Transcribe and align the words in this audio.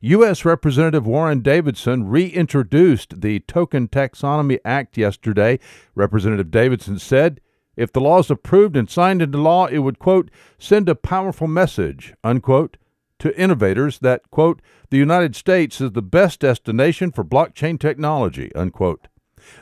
U.S. 0.00 0.44
Representative 0.44 1.06
Warren 1.06 1.40
Davidson 1.40 2.08
reintroduced 2.08 3.20
the 3.20 3.40
Token 3.40 3.88
Taxonomy 3.88 4.58
Act 4.64 4.96
yesterday. 4.96 5.58
Representative 5.94 6.50
Davidson 6.50 6.98
said 6.98 7.40
if 7.76 7.92
the 7.92 8.00
law 8.00 8.18
is 8.18 8.30
approved 8.30 8.76
and 8.76 8.88
signed 8.88 9.20
into 9.20 9.38
law, 9.38 9.66
it 9.66 9.78
would, 9.78 9.98
quote, 9.98 10.30
send 10.58 10.88
a 10.88 10.94
powerful 10.94 11.46
message, 11.46 12.14
unquote, 12.24 12.78
to 13.18 13.38
innovators 13.38 13.98
that, 14.00 14.30
quote, 14.30 14.60
the 14.90 14.96
United 14.96 15.36
States 15.36 15.80
is 15.80 15.92
the 15.92 16.02
best 16.02 16.40
destination 16.40 17.12
for 17.12 17.24
blockchain 17.24 17.78
technology, 17.78 18.54
unquote. 18.54 19.08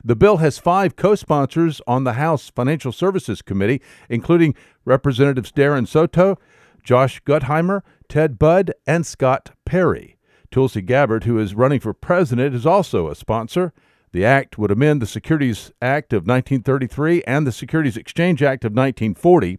The 0.05 0.17
bill 0.17 0.39
has 0.39 0.59
five 0.59 0.97
co 0.97 1.15
sponsors 1.15 1.81
on 1.87 2.05
the 2.05 2.15
House 2.15 2.51
Financial 2.51 2.93
Services 2.93 3.43
Committee, 3.43 3.81
including 4.09 4.55
Representatives 4.85 5.53
Darren 5.53 5.87
Soto, 5.87 6.39
Josh 6.83 7.23
Gottheimer, 7.23 7.83
Ted 8.09 8.39
Budd, 8.39 8.73
and 8.87 9.07
Scott 9.07 9.51
Perry. 9.65 10.17
Tulsi 10.51 10.83
Gabbard, 10.83 11.25
who 11.25 11.39
is 11.39 11.55
running 11.55 11.81
for 11.81 11.93
president, 11.93 12.55
is 12.55 12.67
also 12.67 13.09
a 13.09 13.15
sponsor. 13.15 13.73
The 14.13 14.25
act 14.25 14.57
would 14.59 14.71
amend 14.71 15.03
the 15.03 15.07
Securities 15.07 15.73
Act 15.83 16.13
of 16.13 16.23
1933 16.23 17.25
and 17.27 17.45
the 17.45 17.51
Securities 17.51 17.97
Exchange 17.97 18.43
Act 18.43 18.65
of 18.65 18.71
1940, 18.71 19.59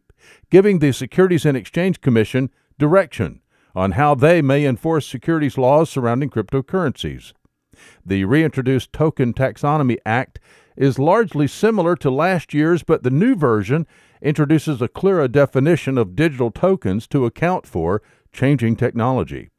giving 0.50 0.80
the 0.80 0.94
Securities 0.94 1.46
and 1.46 1.58
Exchange 1.58 2.00
Commission 2.00 2.50
direction 2.80 3.42
on 3.76 3.92
how 3.92 4.16
they 4.16 4.42
may 4.42 4.66
enforce 4.66 5.06
securities 5.06 5.58
laws 5.58 5.90
surrounding 5.90 6.30
cryptocurrencies. 6.30 7.34
The 8.06 8.26
reintroduced 8.26 8.94
Token 8.94 9.34
Taxonomy 9.34 9.98
Act 10.06 10.40
is 10.76 11.00
largely 11.00 11.48
similar 11.48 11.96
to 11.98 12.10
last 12.10 12.54
year's, 12.54 12.84
but 12.84 13.04
the 13.04 13.10
new 13.10 13.36
version 13.36 13.88
introduces 14.22 14.82
a 14.82 14.88
clearer 14.88 15.28
definition 15.28 15.98
of 15.98 16.16
digital 16.16 16.52
tokens 16.52 17.08
to 17.08 17.26
account 17.26 17.66
for 17.66 18.02
changing 18.32 18.76
technology. 18.76 19.50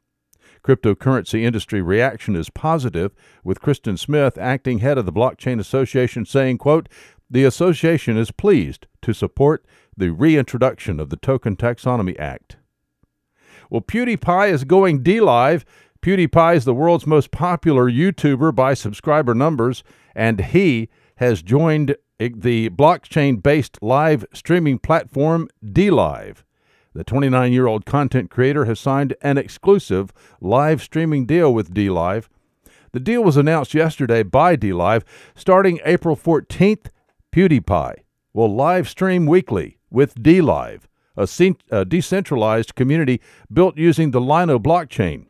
Cryptocurrency 0.63 1.43
industry 1.43 1.81
reaction 1.81 2.35
is 2.35 2.49
positive, 2.49 3.13
with 3.43 3.61
Kristen 3.61 3.95
Smith, 3.95 4.37
acting 4.37 4.79
head 4.79 4.97
of 4.97 5.05
the 5.05 5.13
Blockchain 5.13 5.59
Association, 5.59 6.25
saying, 6.25 6.57
quote, 6.57 6.89
The 7.29 7.45
association 7.45 8.17
is 8.17 8.31
pleased 8.31 8.85
to 9.01 9.13
support 9.13 9.65
the 9.95 10.11
reintroduction 10.11 10.99
of 10.99 11.09
the 11.09 11.15
Token 11.15 11.55
Taxonomy 11.55 12.19
Act. 12.19 12.57
Well, 13.69 13.81
PewDiePie 13.81 14.51
is 14.51 14.63
going 14.63 15.03
DLive 15.03 15.63
PewDiePie 16.07 16.55
is 16.55 16.63
the 16.63 16.73
world's 16.73 17.05
most 17.05 17.31
popular 17.31 17.91
YouTuber 17.91 18.55
by 18.55 18.73
subscriber 18.75 19.35
numbers, 19.35 19.83
and 20.15 20.39
he 20.39 20.87
has 21.17 21.41
joined 21.41 21.97
the 22.17 22.69
blockchain 22.69 23.43
based 23.43 23.77
live 23.81 24.23
streaming 24.33 24.79
platform 24.79 25.49
DLive. 25.61 26.43
The 26.93 27.03
29 27.03 27.51
year 27.51 27.67
old 27.67 27.85
content 27.85 28.31
creator 28.31 28.63
has 28.63 28.79
signed 28.79 29.17
an 29.21 29.37
exclusive 29.37 30.13
live 30.39 30.81
streaming 30.81 31.25
deal 31.25 31.53
with 31.53 31.73
DLive. 31.73 32.29
The 32.93 33.01
deal 33.01 33.21
was 33.21 33.35
announced 33.35 33.73
yesterday 33.73 34.23
by 34.23 34.55
DLive. 34.55 35.03
Starting 35.35 35.81
April 35.83 36.15
14th, 36.15 36.85
PewDiePie 37.35 37.95
will 38.31 38.55
live 38.55 38.87
stream 38.87 39.25
weekly 39.25 39.77
with 39.91 40.15
DLive, 40.15 40.83
a, 41.17 41.27
a 41.69 41.83
decentralized 41.83 42.75
community 42.75 43.19
built 43.51 43.77
using 43.77 44.11
the 44.11 44.21
Lino 44.21 44.57
blockchain. 44.57 45.25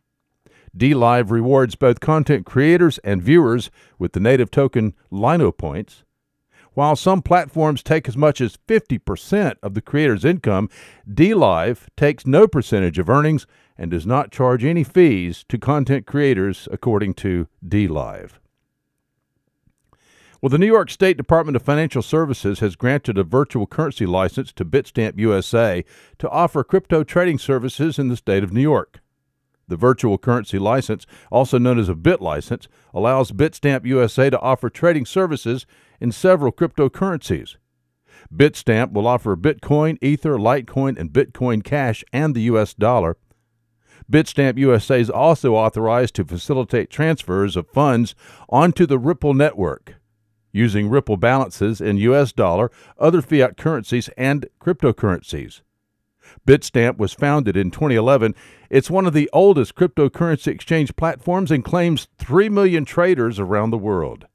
DLive 0.77 1.31
rewards 1.31 1.75
both 1.75 1.99
content 1.99 2.45
creators 2.45 2.99
and 2.99 3.21
viewers 3.21 3.71
with 3.97 4.13
the 4.13 4.19
native 4.19 4.51
token 4.51 4.93
Lino 5.09 5.51
points. 5.51 6.03
While 6.73 6.95
some 6.95 7.23
platforms 7.23 7.81
take 7.81 8.07
as 8.07 8.15
much 8.15 8.39
as 8.39 8.59
50% 8.67 9.55
of 9.63 9.73
the 9.73 9.81
creator's 9.81 10.23
income, 10.23 10.69
DLive 11.11 11.87
takes 11.97 12.27
no 12.27 12.47
percentage 12.47 12.99
of 12.99 13.09
earnings 13.09 13.47
and 13.77 13.89
does 13.89 14.05
not 14.05 14.31
charge 14.31 14.63
any 14.63 14.83
fees 14.83 15.43
to 15.49 15.57
content 15.57 16.05
creators, 16.05 16.67
according 16.71 17.15
to 17.15 17.47
DLive. 17.67 18.33
Well, 20.39 20.49
the 20.51 20.59
New 20.59 20.67
York 20.67 20.91
State 20.91 21.17
Department 21.17 21.55
of 21.55 21.63
Financial 21.63 22.03
Services 22.03 22.59
has 22.59 22.75
granted 22.75 23.17
a 23.17 23.23
virtual 23.23 23.65
currency 23.65 24.05
license 24.05 24.53
to 24.53 24.63
Bitstamp 24.63 25.17
USA 25.17 25.83
to 26.19 26.29
offer 26.29 26.63
crypto 26.63 27.03
trading 27.03 27.39
services 27.39 27.97
in 27.97 28.09
the 28.09 28.15
state 28.15 28.43
of 28.43 28.53
New 28.53 28.61
York. 28.61 28.99
The 29.67 29.75
virtual 29.75 30.17
currency 30.17 30.59
license, 30.59 31.05
also 31.31 31.57
known 31.57 31.77
as 31.77 31.89
a 31.89 31.95
BitLicense, 31.95 32.67
allows 32.93 33.31
Bitstamp 33.31 33.85
USA 33.85 34.29
to 34.29 34.39
offer 34.39 34.69
trading 34.69 35.05
services 35.05 35.65
in 35.99 36.11
several 36.11 36.51
cryptocurrencies. 36.51 37.57
Bitstamp 38.33 38.93
will 38.93 39.07
offer 39.07 39.35
Bitcoin, 39.35 39.97
Ether, 40.01 40.37
Litecoin, 40.37 40.97
and 40.97 41.11
Bitcoin 41.11 41.63
Cash 41.63 42.03
and 42.13 42.33
the 42.33 42.41
US 42.43 42.73
dollar. 42.73 43.17
Bitstamp 44.09 44.57
USA 44.57 45.01
is 45.01 45.09
also 45.09 45.55
authorized 45.55 46.15
to 46.15 46.25
facilitate 46.25 46.89
transfers 46.89 47.57
of 47.57 47.67
funds 47.67 48.15
onto 48.49 48.85
the 48.85 48.99
Ripple 48.99 49.33
network 49.33 49.95
using 50.53 50.89
Ripple 50.89 51.17
balances 51.17 51.81
in 51.81 51.97
US 51.97 52.31
dollar, 52.31 52.71
other 52.97 53.21
fiat 53.21 53.57
currencies, 53.57 54.09
and 54.17 54.47
cryptocurrencies. 54.59 55.61
Bitstamp 56.45 56.97
was 56.97 57.13
founded 57.13 57.55
in 57.57 57.71
2011. 57.71 58.35
It's 58.69 58.89
one 58.89 59.05
of 59.05 59.13
the 59.13 59.29
oldest 59.33 59.75
cryptocurrency 59.75 60.47
exchange 60.47 60.95
platforms 60.95 61.51
and 61.51 61.63
claims 61.63 62.07
3 62.17 62.49
million 62.49 62.85
traders 62.85 63.39
around 63.39 63.69
the 63.69 63.77
world. 63.77 64.27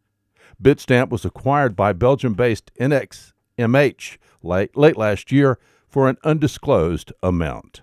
Bitstamp 0.62 1.10
was 1.10 1.24
acquired 1.24 1.74
by 1.74 1.92
Belgium 1.92 2.34
based 2.34 2.70
NXMH 2.80 4.18
late, 4.42 4.76
late 4.76 4.96
last 4.96 5.32
year 5.32 5.58
for 5.88 6.08
an 6.08 6.18
undisclosed 6.24 7.12
amount. 7.22 7.82